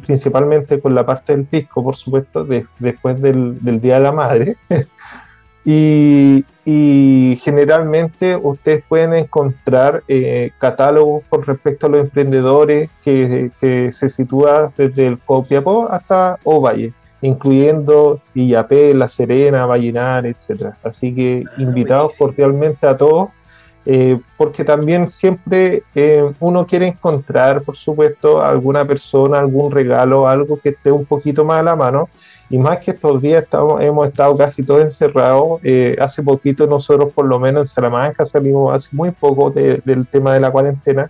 principalmente 0.06 0.80
con 0.80 0.94
la 0.94 1.06
parte 1.06 1.36
del 1.36 1.46
pisco, 1.46 1.84
por 1.84 1.96
supuesto, 1.96 2.46
después 2.80 3.20
del, 3.22 3.58
Día 3.82 3.96
de 3.96 4.02
la 4.02 4.12
Madre. 4.12 4.56
y, 5.66 6.46
generalmente 7.42 8.36
ustedes 8.36 8.84
pueden 8.88 9.14
encontrar 9.14 10.04
eh, 10.08 10.52
catálogos 10.60 11.24
con 11.30 11.44
respecto 11.44 11.88
a 11.88 11.90
los 11.90 12.02
emprendedores 12.02 12.90
que, 13.04 13.52
se 13.92 14.10
sitúa 14.10 14.72
desde 14.78 15.08
el 15.08 15.20
Copiapó 15.20 15.88
hasta 15.90 16.38
Ovalle 16.44 16.94
incluyendo 17.22 18.22
Villapé, 18.36 18.94
La 18.94 19.10
Serena, 19.10 19.66
Vallenar, 19.66 20.26
etc. 20.28 20.76
Así 20.84 21.16
que 21.16 21.44
ah, 21.46 21.52
invitados 21.58 22.16
cordialmente 22.18 22.86
a 22.86 22.96
todos 22.98 23.30
eh, 23.86 24.20
porque 24.36 24.64
también 24.64 25.08
siempre 25.08 25.84
eh, 25.94 26.32
uno 26.40 26.66
quiere 26.66 26.88
encontrar, 26.88 27.62
por 27.62 27.76
supuesto, 27.76 28.42
alguna 28.42 28.84
persona, 28.84 29.40
algún 29.40 29.72
regalo, 29.72 30.28
algo 30.28 30.60
que 30.60 30.70
esté 30.70 30.92
un 30.92 31.06
poquito 31.06 31.46
más 31.46 31.60
a 31.60 31.64
la 31.64 31.76
mano. 31.76 32.10
Y 32.50 32.58
más 32.58 32.80
que 32.80 32.92
estos 32.92 33.22
días 33.22 33.44
estamos, 33.44 33.82
hemos 33.82 34.08
estado 34.08 34.36
casi 34.38 34.64
todos 34.64 34.82
encerrados. 34.82 35.60
Eh, 35.64 35.96
hace 36.00 36.24
poquito 36.24 36.66
nosotros, 36.66 37.14
por 37.14 37.26
lo 37.26 37.40
menos 37.40 37.62
en 37.62 37.68
Salamanca, 37.68 38.26
salimos 38.26 38.74
hace 38.74 38.90
muy 38.96 39.12
poco 39.12 39.52
del 39.52 40.08
tema 40.08 40.34
de 40.34 40.40
la 40.40 40.52
cuarentena. 40.52 41.10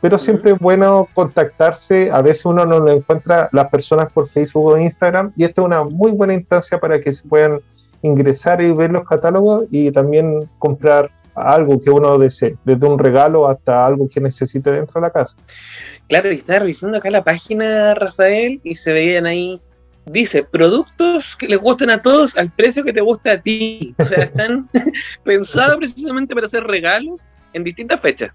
Pero 0.00 0.18
siempre 0.18 0.52
es 0.52 0.58
bueno 0.58 1.08
contactarse. 1.14 2.10
A 2.12 2.22
veces 2.22 2.44
uno 2.44 2.66
no 2.66 2.80
lo 2.80 2.92
encuentra 2.92 3.48
las 3.52 3.68
personas 3.68 4.12
por 4.12 4.28
Facebook 4.28 4.66
o 4.66 4.78
Instagram. 4.78 5.32
Y 5.36 5.44
esta 5.44 5.62
es 5.62 5.66
una 5.66 5.84
muy 5.84 6.12
buena 6.12 6.34
instancia 6.34 6.78
para 6.78 7.00
que 7.00 7.12
se 7.12 7.26
puedan 7.26 7.60
ingresar 8.02 8.60
y 8.62 8.72
ver 8.72 8.90
los 8.90 9.04
catálogos 9.04 9.66
y 9.70 9.90
también 9.90 10.48
comprar 10.58 11.10
algo 11.36 11.80
que 11.80 11.90
uno 11.90 12.18
desee, 12.18 12.56
desde 12.64 12.86
un 12.86 12.98
regalo 12.98 13.46
hasta 13.46 13.86
algo 13.86 14.08
que 14.08 14.20
necesite 14.20 14.70
dentro 14.70 15.00
de 15.00 15.06
la 15.06 15.12
casa. 15.12 15.36
Claro, 16.08 16.32
y 16.32 16.36
estaba 16.36 16.60
revisando 16.60 16.96
acá 16.96 17.10
la 17.10 17.24
página, 17.24 17.94
Rafael, 17.94 18.60
y 18.64 18.74
se 18.74 18.92
veían 18.92 19.26
ahí, 19.26 19.60
dice, 20.06 20.44
productos 20.44 21.36
que 21.36 21.48
les 21.48 21.58
gusten 21.58 21.90
a 21.90 22.00
todos 22.00 22.36
al 22.36 22.50
precio 22.50 22.84
que 22.84 22.92
te 22.92 23.00
gusta 23.00 23.32
a 23.32 23.40
ti. 23.40 23.94
O 23.98 24.04
sea, 24.04 24.24
están 24.24 24.68
pensados 25.24 25.76
precisamente 25.76 26.34
para 26.34 26.46
hacer 26.46 26.64
regalos 26.64 27.28
en 27.52 27.64
distintas 27.64 28.00
fechas. 28.00 28.32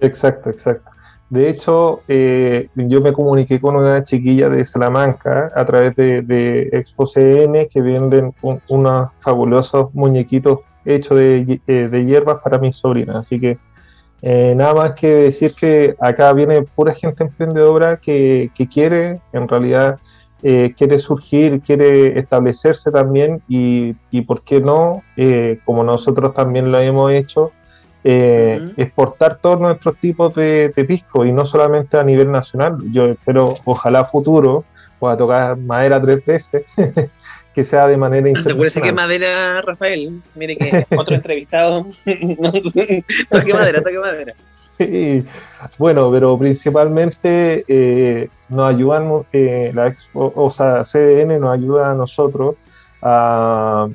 Exacto, 0.00 0.50
exacto. 0.50 0.90
De 1.30 1.48
hecho, 1.48 2.02
eh, 2.06 2.68
yo 2.74 3.00
me 3.00 3.12
comuniqué 3.12 3.60
con 3.60 3.76
una 3.76 4.02
chiquilla 4.02 4.48
de 4.48 4.66
Salamanca 4.66 5.50
a 5.54 5.64
través 5.64 5.96
de, 5.96 6.22
de 6.22 6.68
Expo 6.72 7.06
CN 7.06 7.66
que 7.68 7.80
venden 7.80 8.34
unos 8.68 9.10
fabulosos 9.20 9.92
muñequitos 9.94 10.60
hecho 10.84 11.14
de, 11.14 11.60
eh, 11.66 11.88
de 11.88 12.04
hierbas 12.04 12.40
para 12.42 12.58
mis 12.58 12.76
sobrinas. 12.76 13.16
Así 13.16 13.40
que 13.40 13.58
eh, 14.22 14.54
nada 14.56 14.74
más 14.74 14.92
que 14.92 15.08
decir 15.08 15.54
que 15.54 15.94
acá 16.00 16.32
viene 16.32 16.62
pura 16.62 16.94
gente 16.94 17.24
emprendedora 17.24 17.98
que, 17.98 18.50
que 18.54 18.68
quiere, 18.68 19.20
en 19.32 19.48
realidad, 19.48 19.98
eh, 20.42 20.74
quiere 20.76 20.98
surgir, 20.98 21.60
quiere 21.60 22.18
establecerse 22.18 22.90
también 22.90 23.42
y, 23.48 23.94
y 24.10 24.22
por 24.22 24.42
qué 24.42 24.60
no, 24.60 25.02
como 25.64 25.84
nosotros 25.84 26.34
también 26.34 26.70
lo 26.70 26.78
hemos 26.78 27.12
hecho, 27.12 27.52
exportar 28.02 29.38
todos 29.40 29.58
nuestros 29.58 29.96
tipos 29.96 30.34
de, 30.34 30.68
de, 30.68 30.84
pisco 30.84 31.24
y 31.24 31.32
no 31.32 31.46
solamente 31.46 31.96
a 31.96 32.04
nivel 32.04 32.30
nacional. 32.30 32.76
Yo 32.92 33.06
espero, 33.06 33.54
ojalá 33.64 34.04
futuro, 34.04 34.64
pueda 34.98 35.16
tocar 35.16 35.56
madera 35.56 36.00
tres 36.00 36.24
veces, 36.24 36.64
que 37.54 37.64
sea 37.64 37.86
de 37.86 37.96
manera. 37.96 38.28
Asegúrese 38.36 38.82
que 38.82 38.92
madera, 38.92 39.62
Rafael. 39.62 40.20
Mire 40.34 40.56
que 40.56 40.84
otro 40.96 41.14
entrevistado. 41.14 41.86
toque 43.30 43.54
madera, 43.54 43.80
toque 43.80 43.98
madera. 43.98 44.34
Sí, 44.68 45.24
bueno, 45.78 46.10
pero 46.10 46.36
principalmente 46.36 47.64
eh, 47.68 48.28
nos 48.48 48.74
ayudan, 48.74 49.24
eh, 49.32 49.70
la 49.72 49.86
expo, 49.86 50.32
o 50.34 50.50
sea, 50.50 50.82
CDN 50.82 51.38
nos 51.38 51.54
ayuda 51.54 51.92
a 51.92 51.94
nosotros 51.94 52.56
a, 53.00 53.86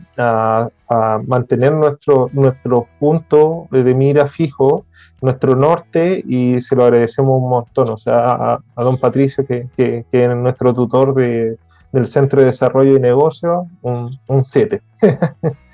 mantener 1.28 1.74
nuestro, 1.74 2.30
nuestro 2.32 2.88
punto 3.00 3.67
de 3.72 3.93
mira 3.93 4.28
fijo, 4.28 4.86
nuestro 5.22 5.56
norte, 5.56 6.24
y 6.26 6.62
se 6.62 6.76
lo 6.76 6.86
agradecemos 6.86 7.41
un 7.41 7.50
montón. 7.50 7.89
O 7.89 7.98
sea, 7.98 8.60
a, 8.76 8.84
don 8.84 8.98
Patricio, 8.98 9.45
que, 9.45 9.67
que, 9.76 10.06
que 10.10 10.24
es 10.24 10.30
nuestro 10.36 10.74
tutor 10.74 11.13
de, 11.13 11.58
del 11.91 12.06
Centro 12.06 12.39
de 12.41 12.47
Desarrollo 12.47 12.97
y 12.97 12.99
Negocio, 12.99 13.67
un 13.82 14.43
7. 14.43 14.82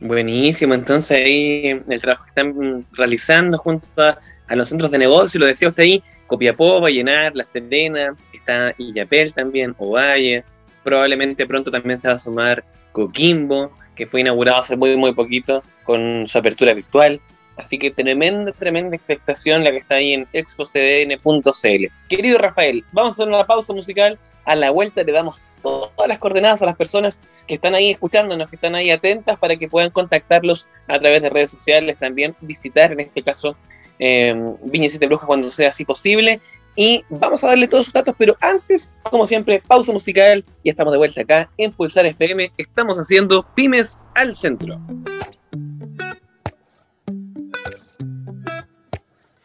Buenísimo, 0.00 0.74
entonces 0.74 1.16
ahí 1.16 1.82
el 1.88 2.00
trabajo 2.00 2.24
que 2.24 2.28
están 2.28 2.86
realizando 2.92 3.56
junto 3.56 3.88
a, 3.96 4.18
los 4.54 4.68
centros 4.68 4.90
de 4.90 4.98
negocio, 4.98 5.40
lo 5.40 5.46
decía 5.46 5.68
usted 5.68 5.84
ahí, 5.84 6.02
Copiapó, 6.26 6.80
Vallenar, 6.80 7.34
La 7.34 7.44
Serena, 7.44 8.14
está 8.32 8.74
Illapel 8.76 9.32
también, 9.32 9.74
Ovalle, 9.78 10.44
probablemente 10.82 11.46
pronto 11.46 11.70
también 11.70 11.98
se 11.98 12.08
va 12.08 12.14
a 12.14 12.18
sumar 12.18 12.62
Coquimbo, 12.92 13.72
que 13.94 14.06
fue 14.06 14.20
inaugurado 14.20 14.60
hace 14.60 14.76
muy, 14.76 14.96
muy 14.96 15.14
poquito 15.14 15.62
con 15.84 16.26
su 16.26 16.36
apertura 16.36 16.74
virtual. 16.74 17.20
Así 17.56 17.78
que 17.78 17.90
tremenda, 17.90 18.52
tremenda 18.52 18.96
expectación 18.96 19.64
la 19.64 19.70
que 19.70 19.78
está 19.78 19.96
ahí 19.96 20.12
en 20.12 20.26
expocdn.cl. 20.32 21.84
Querido 22.08 22.38
Rafael, 22.38 22.84
vamos 22.92 23.12
a 23.12 23.14
hacer 23.14 23.28
una 23.28 23.46
pausa 23.46 23.72
musical. 23.72 24.18
A 24.44 24.56
la 24.56 24.70
vuelta 24.70 25.02
le 25.02 25.12
damos 25.12 25.40
todas 25.62 26.08
las 26.08 26.18
coordenadas 26.18 26.60
a 26.60 26.66
las 26.66 26.76
personas 26.76 27.22
que 27.46 27.54
están 27.54 27.74
ahí 27.74 27.90
escuchándonos, 27.90 28.48
que 28.48 28.56
están 28.56 28.74
ahí 28.74 28.90
atentas 28.90 29.38
para 29.38 29.56
que 29.56 29.68
puedan 29.68 29.90
contactarlos 29.90 30.68
a 30.86 30.98
través 30.98 31.22
de 31.22 31.30
redes 31.30 31.50
sociales, 31.50 31.98
también 31.98 32.36
visitar 32.42 32.92
en 32.92 33.00
este 33.00 33.22
caso 33.22 33.56
eh, 33.98 34.34
Viña 34.64 34.88
Siete 34.88 35.06
Brujas 35.06 35.26
cuando 35.26 35.50
sea 35.50 35.70
así 35.70 35.84
posible. 35.84 36.40
Y 36.76 37.04
vamos 37.08 37.44
a 37.44 37.48
darle 37.48 37.68
todos 37.68 37.84
sus 37.86 37.94
datos, 37.94 38.14
pero 38.18 38.36
antes, 38.40 38.90
como 39.04 39.26
siempre, 39.26 39.62
pausa 39.64 39.92
musical 39.92 40.44
y 40.64 40.70
estamos 40.70 40.92
de 40.92 40.98
vuelta 40.98 41.20
acá 41.20 41.48
en 41.56 41.72
Pulsar 41.72 42.04
FM. 42.04 42.50
Estamos 42.56 42.98
haciendo 42.98 43.46
Pymes 43.54 44.08
al 44.14 44.34
Centro. 44.34 44.80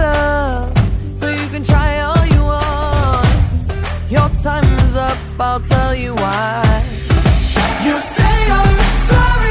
love. 0.00 0.72
So 1.18 1.28
you 1.28 1.46
can 1.54 1.62
try 1.62 1.90
all 2.06 2.24
you 2.34 2.42
want. 2.52 3.64
Your 4.16 4.28
time 4.42 4.68
is 4.86 4.96
up. 4.96 5.18
I'll 5.38 5.60
tell 5.60 5.94
you 5.94 6.12
why. 6.14 6.62
You 7.86 7.94
say 8.16 8.36
I'm 8.58 8.78
sorry, 9.12 9.49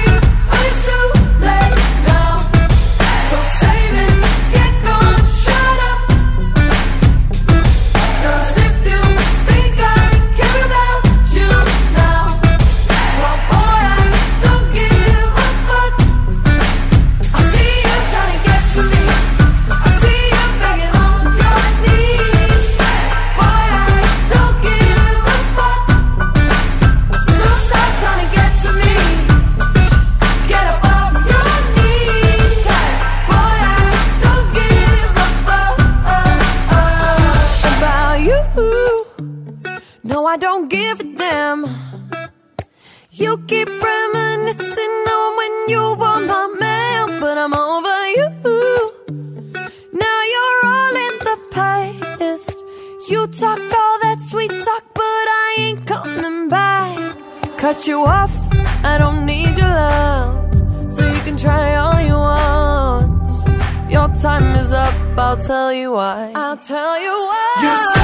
Cut 57.79 57.87
you 57.87 58.03
off, 58.03 58.35
I 58.83 58.97
don't 58.97 59.25
need 59.25 59.55
your 59.55 59.69
love, 59.69 60.91
so 60.91 61.01
you 61.09 61.19
can 61.21 61.37
try 61.37 61.75
all 61.75 62.01
you 62.01 62.13
want. 62.13 63.25
Your 63.89 64.09
time 64.21 64.51
is 64.51 64.73
up, 64.73 64.93
I'll 65.17 65.37
tell 65.37 65.71
you 65.71 65.93
why. 65.93 66.33
I'll 66.35 66.57
tell 66.57 67.01
you 67.01 67.07
why. 67.07 67.98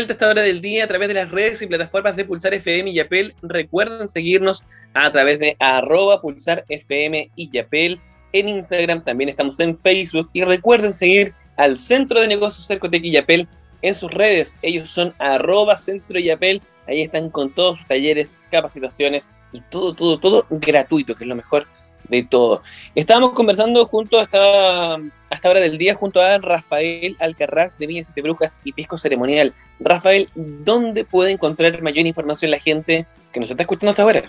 Vuelta 0.00 0.14
a 0.14 0.16
esta 0.16 0.28
hora 0.30 0.40
del 0.40 0.62
día 0.62 0.84
a 0.84 0.86
través 0.86 1.08
de 1.08 1.14
las 1.14 1.30
redes 1.30 1.60
y 1.60 1.66
plataformas 1.66 2.16
de 2.16 2.24
Pulsar 2.24 2.54
FM 2.54 2.90
y 2.90 2.94
Yapel. 2.94 3.34
Recuerden 3.42 4.08
seguirnos 4.08 4.64
a 4.94 5.10
través 5.10 5.38
de 5.38 5.56
arroba 5.60 6.22
Pulsar 6.22 6.64
FM 6.70 7.30
y 7.36 7.50
Yapel. 7.50 8.00
En 8.32 8.48
Instagram 8.48 9.04
también 9.04 9.28
estamos 9.28 9.60
en 9.60 9.78
Facebook. 9.78 10.30
Y 10.32 10.42
recuerden 10.44 10.94
seguir 10.94 11.34
al 11.58 11.76
Centro 11.76 12.18
de 12.18 12.28
Negocios 12.28 12.66
Cercotec 12.66 13.04
y 13.04 13.10
Yapel 13.10 13.46
en 13.82 13.94
sus 13.94 14.10
redes. 14.10 14.58
Ellos 14.62 14.88
son 14.88 15.14
arroba 15.18 15.76
Centro 15.76 16.18
Yapel. 16.18 16.62
Ahí 16.86 17.02
están 17.02 17.28
con 17.28 17.54
todos 17.54 17.78
sus 17.78 17.86
talleres, 17.86 18.42
capacitaciones 18.50 19.32
y 19.52 19.60
todo, 19.60 19.92
todo, 19.92 20.18
todo 20.18 20.46
gratuito, 20.48 21.14
que 21.14 21.24
es 21.24 21.28
lo 21.28 21.36
mejor 21.36 21.66
de 22.10 22.24
todo. 22.24 22.62
Estábamos 22.94 23.32
conversando 23.32 23.86
junto 23.86 24.18
a 24.18 24.22
esta, 24.22 24.94
a 24.96 25.00
esta 25.30 25.48
hora 25.48 25.60
del 25.60 25.78
día 25.78 25.94
junto 25.94 26.20
a 26.20 26.36
Rafael 26.38 27.16
Alcarraz 27.20 27.78
de 27.78 27.86
Viña 27.86 28.02
Siete 28.02 28.22
Brujas 28.22 28.60
y 28.64 28.72
Pisco 28.72 28.98
Ceremonial. 28.98 29.54
Rafael, 29.78 30.28
¿dónde 30.34 31.04
puede 31.04 31.32
encontrar 31.32 31.80
mayor 31.82 32.06
información 32.06 32.50
la 32.50 32.58
gente 32.58 33.06
que 33.32 33.40
nos 33.40 33.50
está 33.50 33.62
escuchando 33.62 33.90
hasta 33.92 34.02
ahora? 34.02 34.22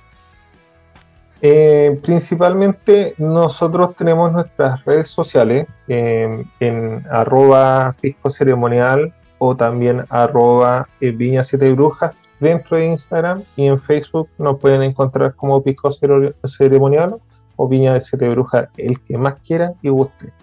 Eh, 1.43 1.99
principalmente 2.03 3.15
nosotros 3.17 3.95
tenemos 3.95 4.31
nuestras 4.31 4.85
redes 4.85 5.07
sociales 5.09 5.65
eh, 5.87 6.45
en 6.59 7.03
arroba 7.09 7.95
pisco 7.99 8.29
ceremonial 8.29 9.11
o 9.39 9.55
también 9.55 10.05
arroba 10.09 10.87
eh, 10.99 11.09
viña 11.09 11.43
siete 11.43 11.71
brujas 11.71 12.13
dentro 12.39 12.77
de 12.77 12.85
Instagram 12.85 13.41
y 13.55 13.65
en 13.65 13.79
Facebook 13.81 14.29
nos 14.37 14.59
pueden 14.59 14.83
encontrar 14.83 15.33
como 15.33 15.63
pisco 15.63 15.89
Cere- 15.89 16.35
ceremonial 16.45 17.15
o 17.61 17.67
viña 17.67 17.93
de 17.93 18.01
siete 18.01 18.27
brujas, 18.29 18.69
el 18.77 18.99
que 18.99 19.17
más 19.17 19.35
quiera 19.45 19.73
y 19.81 19.89
guste. 19.89 20.33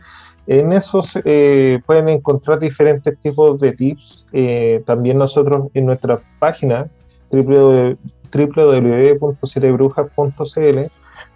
En 0.46 0.72
esos 0.72 1.18
eh, 1.24 1.80
pueden 1.84 2.08
encontrar 2.08 2.58
diferentes 2.58 3.18
tipos 3.18 3.60
de 3.60 3.72
tips. 3.72 4.24
Eh, 4.32 4.82
también 4.86 5.18
nosotros 5.18 5.68
en 5.74 5.86
nuestra 5.86 6.20
página 6.38 6.88
www 7.30 7.98
www.sietebrujas.cl 8.30 10.78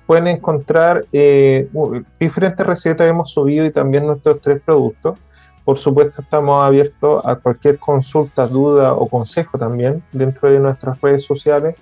pueden 0.06 0.28
encontrar 0.28 1.04
eh, 1.12 1.68
diferentes 2.18 2.66
recetas 2.66 3.08
hemos 3.08 3.30
subido 3.30 3.64
y 3.64 3.70
también 3.70 4.04
nuestros 4.06 4.40
tres 4.40 4.60
productos. 4.62 5.16
Por 5.64 5.78
supuesto, 5.78 6.22
estamos 6.22 6.64
abiertos 6.64 7.24
a 7.24 7.36
cualquier 7.36 7.78
consulta, 7.78 8.48
duda 8.48 8.94
o 8.94 9.08
consejo 9.08 9.56
también 9.58 10.02
dentro 10.12 10.50
de 10.50 10.58
nuestras 10.58 11.00
redes 11.00 11.24
sociales. 11.24 11.76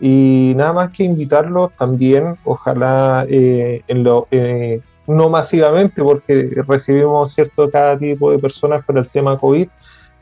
Y 0.00 0.54
nada 0.56 0.72
más 0.72 0.90
que 0.90 1.04
invitarlos 1.04 1.72
también, 1.76 2.36
ojalá 2.44 3.26
eh, 3.28 3.82
eh, 3.86 4.80
no 5.06 5.28
masivamente, 5.28 6.02
porque 6.02 6.62
recibimos 6.66 7.32
cierto 7.34 7.70
cada 7.70 7.98
tipo 7.98 8.32
de 8.32 8.38
personas 8.38 8.84
por 8.84 8.96
el 8.96 9.08
tema 9.08 9.36
COVID, 9.36 9.68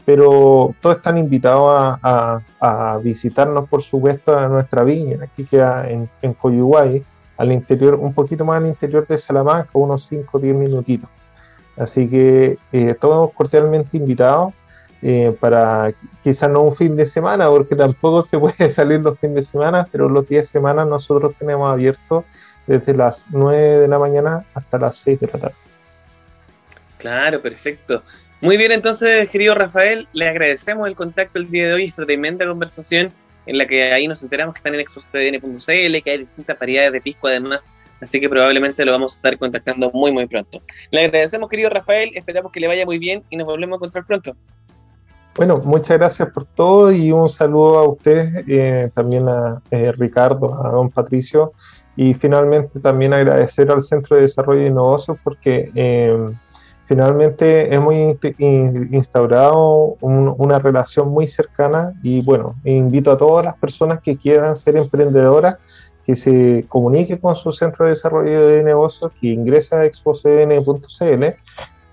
pero 0.05 0.75
todos 0.81 0.97
están 0.97 1.19
invitados 1.19 1.99
a 2.03 2.99
visitarnos, 3.05 3.69
por 3.69 3.83
supuesto, 3.83 4.37
a 4.37 4.49
nuestra 4.49 4.83
viña, 4.83 5.19
aquí 5.23 5.45
queda 5.45 5.89
en, 5.89 6.09
en 6.23 6.33
Coyuguay, 6.33 7.05
al 7.39 7.53
interior, 7.53 7.95
un 7.95 8.13
poquito 8.13 8.45
más 8.45 8.59
al 8.59 8.67
interior 8.67 9.07
de 9.07 9.17
Salamanca, 9.17 9.71
unos 9.75 10.05
5 10.05 10.37
o 10.37 10.41
10 10.41 10.57
minutitos. 10.57 11.09
Así 11.77 12.09
que 12.09 12.59
eh, 12.73 12.95
todos 13.01 13.33
cordialmente 13.33 13.97
invitados 13.97 14.53
eh, 15.03 15.35
para 15.39 15.91
qui- 15.91 16.09
quizás 16.23 16.51
no 16.51 16.63
un 16.63 16.75
fin 16.75 16.97
de 16.97 17.07
semana, 17.07 17.49
porque 17.49 17.77
tampoco 17.77 18.23
se 18.23 18.39
puede 18.39 18.71
salir 18.71 19.01
los 19.01 19.19
fines 19.19 19.37
de 19.37 19.43
semana, 19.43 19.87
pero 19.91 20.09
los 20.09 20.27
días 20.29 20.43
de 20.43 20.53
semana 20.53 20.85
nosotros 20.85 21.35
tenemos 21.39 21.71
abierto 21.71 22.25
desde 22.67 22.95
las 22.95 23.27
9 23.31 23.79
de 23.79 23.89
la 23.89 23.99
mañana 23.99 24.45
hasta 24.55 24.79
las 24.79 24.97
6 24.97 25.21
de 25.21 25.27
la 25.29 25.39
tarde. 25.39 25.55
Claro, 26.99 27.41
perfecto. 27.41 28.03
Muy 28.41 28.57
bien, 28.57 28.73
entonces, 28.73 29.29
querido 29.29 29.55
Rafael, 29.55 30.09
le 30.13 30.29
agradecemos 30.29 30.87
el 30.89 30.95
contacto 30.95 31.39
el 31.39 31.51
día 31.51 31.69
de 31.69 31.75
hoy, 31.75 31.85
esta 31.85 32.05
tremenda 32.05 32.47
conversación 32.47 33.13
en 33.47 33.59
la 33.59 33.67
que 33.67 33.93
ahí 33.93 34.07
nos 34.07 34.23
enteramos 34.23 34.55
que 34.55 34.59
están 34.59 34.75
en 34.75 34.81
exoscdn.cl, 34.81 36.03
que 36.03 36.11
hay 36.11 36.19
distintas 36.19 36.59
variedades 36.59 36.93
de 36.93 37.01
pisco 37.01 37.29
además, 37.29 37.67
así 38.01 38.21
que 38.21 38.29
probablemente 38.29 38.85
lo 38.85 38.93
vamos 38.93 39.15
a 39.15 39.17
estar 39.17 39.39
contactando 39.39 39.91
muy, 39.93 40.13
muy 40.13 40.27
pronto. 40.27 40.63
Le 40.91 41.05
agradecemos, 41.05 41.49
querido 41.49 41.71
Rafael, 41.71 42.11
esperamos 42.15 42.53
que 42.53 42.61
le 42.61 42.69
vaya 42.69 42.85
muy 42.85 42.99
bien 42.99 43.25
y 43.31 43.37
nos 43.37 43.47
volvemos 43.47 43.77
a 43.77 43.79
encontrar 43.79 44.05
pronto. 44.07 44.37
Bueno, 45.39 45.61
muchas 45.65 45.99
gracias 45.99 46.31
por 46.31 46.47
todo 46.47 46.91
y 46.91 47.13
un 47.13 47.29
saludo 47.29 47.79
a 47.79 47.89
ustedes, 47.89 48.43
eh, 48.49 48.91
también 48.93 49.29
a 49.29 49.63
eh, 49.71 49.93
Ricardo, 49.93 50.67
a 50.67 50.71
don 50.71 50.91
Patricio. 50.91 51.53
Y 51.95 52.13
finalmente 52.15 52.81
también 52.81 53.13
agradecer 53.13 53.71
al 53.71 53.85
Centro 53.85 54.17
de 54.17 54.23
Desarrollo 54.23 54.65
de 54.65 54.71
Negocios 54.73 55.17
porque 55.23 55.71
eh, 55.77 56.27
finalmente 56.87 57.73
hemos 57.73 57.95
instaurado 58.91 59.97
una 60.01 60.59
relación 60.59 61.09
muy 61.09 61.29
cercana 61.29 61.93
y 62.03 62.21
bueno, 62.21 62.57
invito 62.65 63.13
a 63.13 63.17
todas 63.17 63.45
las 63.45 63.57
personas 63.59 64.01
que 64.01 64.17
quieran 64.17 64.57
ser 64.57 64.77
emprendedoras 64.77 65.59
que 66.05 66.17
se 66.17 66.65
comunique 66.69 67.21
con 67.21 67.37
su 67.37 67.53
centro 67.53 67.85
de 67.85 67.93
desarrollo 67.93 68.45
de 68.45 68.65
negocios, 68.65 69.13
que 69.21 69.29
ingrese 69.29 69.77
a 69.77 69.85
expocdn.cl 69.85 71.25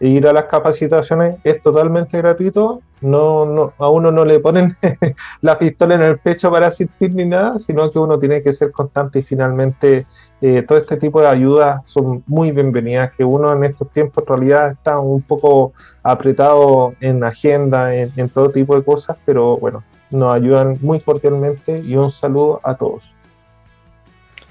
ir 0.07 0.27
a 0.27 0.33
las 0.33 0.45
capacitaciones 0.45 1.37
es 1.43 1.61
totalmente 1.61 2.17
gratuito, 2.17 2.81
no, 3.01 3.45
no, 3.45 3.73
a 3.77 3.89
uno 3.89 4.11
no 4.11 4.25
le 4.25 4.39
ponen 4.39 4.75
la 5.41 5.57
pistola 5.59 5.95
en 5.95 6.01
el 6.01 6.17
pecho 6.19 6.49
para 6.51 6.67
asistir 6.67 7.13
ni 7.13 7.25
nada, 7.25 7.59
sino 7.59 7.89
que 7.91 7.99
uno 7.99 8.17
tiene 8.17 8.41
que 8.41 8.53
ser 8.53 8.71
constante 8.71 9.19
y 9.19 9.23
finalmente 9.23 10.05
eh, 10.41 10.63
todo 10.63 10.77
este 10.77 10.97
tipo 10.97 11.21
de 11.21 11.27
ayudas 11.27 11.87
son 11.87 12.23
muy 12.27 12.51
bienvenidas, 12.51 13.11
que 13.17 13.23
uno 13.23 13.53
en 13.53 13.63
estos 13.63 13.91
tiempos 13.91 14.23
en 14.23 14.27
realidad 14.27 14.71
está 14.71 14.99
un 14.99 15.21
poco 15.21 15.73
apretado 16.03 16.93
en 16.99 17.23
agenda, 17.23 17.95
en, 17.95 18.11
en 18.15 18.29
todo 18.29 18.49
tipo 18.49 18.75
de 18.75 18.83
cosas, 18.83 19.17
pero 19.25 19.57
bueno, 19.57 19.83
nos 20.09 20.33
ayudan 20.33 20.77
muy 20.81 20.99
cordialmente 20.99 21.79
y 21.79 21.95
un 21.95 22.11
saludo 22.11 22.59
a 22.63 22.75
todos. 22.75 23.03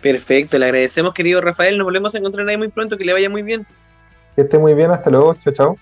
Perfecto, 0.05 0.59
le 0.59 0.67
agradecemos 0.67 1.14
querido 1.14 1.40
Rafael, 1.40 1.79
nos 1.79 1.87
volvemos 1.87 2.14
a 2.14 2.19
encontrar 2.19 2.47
ahí 2.47 2.59
muy 2.59 2.69
pronto, 2.69 2.99
que 2.99 3.07
le 3.07 3.14
vaya 3.14 3.31
muy 3.31 3.43
bien. 3.43 3.67
Que 4.35 4.42
esté 4.42 4.59
muy 4.59 4.75
bien, 4.75 4.90
hasta 4.90 5.11
luego, 5.11 5.35
chao, 5.35 5.53
chao. 5.53 5.79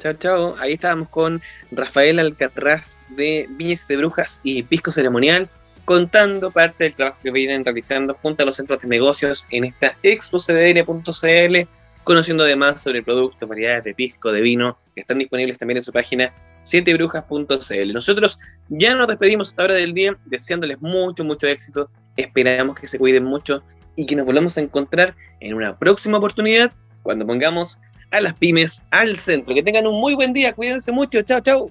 Chao, 0.00 0.14
chao. 0.14 0.56
Ahí 0.58 0.72
estábamos 0.72 1.08
con 1.08 1.42
Rafael 1.70 2.18
Alcatraz 2.18 3.02
de 3.10 3.46
Viñas 3.50 3.86
de 3.86 3.98
Brujas 3.98 4.40
y 4.42 4.62
Pisco 4.62 4.90
Ceremonial, 4.90 5.48
contando 5.84 6.50
parte 6.50 6.84
del 6.84 6.94
trabajo 6.94 7.18
que 7.22 7.30
vienen 7.30 7.64
realizando 7.64 8.14
junto 8.14 8.42
a 8.42 8.46
los 8.46 8.56
centros 8.56 8.80
de 8.80 8.88
negocios 8.88 9.46
en 9.50 9.64
esta 9.64 9.94
expocdn.cl, 10.02 11.68
conociendo 12.02 12.44
además 12.44 12.80
sobre 12.80 13.02
productos, 13.02 13.48
variedades 13.48 13.84
de 13.84 13.94
pisco, 13.94 14.32
de 14.32 14.40
vino, 14.40 14.78
que 14.94 15.02
están 15.02 15.18
disponibles 15.18 15.58
también 15.58 15.76
en 15.76 15.82
su 15.82 15.92
página 15.92 16.32
7brujas.cl. 16.62 17.92
Nosotros 17.92 18.38
ya 18.70 18.94
nos 18.94 19.06
despedimos 19.06 19.48
hasta 19.48 19.64
hora 19.64 19.74
del 19.74 19.92
día, 19.92 20.16
deseándoles 20.24 20.80
mucho, 20.80 21.24
mucho 21.24 21.46
éxito. 21.46 21.90
Esperamos 22.16 22.74
que 22.74 22.86
se 22.86 22.98
cuiden 22.98 23.24
mucho 23.24 23.62
y 23.96 24.06
que 24.06 24.16
nos 24.16 24.24
volvamos 24.24 24.56
a 24.56 24.62
encontrar 24.62 25.14
en 25.40 25.54
una 25.54 25.78
próxima 25.78 26.16
oportunidad 26.16 26.72
cuando 27.02 27.26
pongamos 27.26 27.80
a 28.10 28.20
las 28.20 28.34
pymes 28.34 28.84
al 28.90 29.16
centro. 29.16 29.54
Que 29.54 29.62
tengan 29.62 29.86
un 29.86 30.00
muy 30.00 30.14
buen 30.14 30.32
día, 30.32 30.52
cuídense 30.52 30.92
mucho, 30.92 31.22
chao, 31.22 31.40
chao. 31.40 31.70